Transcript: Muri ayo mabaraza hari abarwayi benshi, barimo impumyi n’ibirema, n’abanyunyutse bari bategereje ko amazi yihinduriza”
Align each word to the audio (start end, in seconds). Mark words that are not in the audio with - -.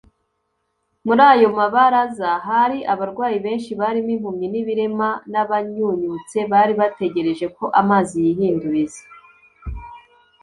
Muri 1.05 1.21
ayo 1.31 1.47
mabaraza 1.57 2.29
hari 2.47 2.77
abarwayi 2.93 3.37
benshi, 3.45 3.71
barimo 3.79 4.11
impumyi 4.15 4.47
n’ibirema, 4.49 5.09
n’abanyunyutse 5.31 6.37
bari 6.51 6.73
bategereje 6.79 7.45
ko 7.57 7.65
amazi 7.81 8.15
yihinduriza” 8.25 9.03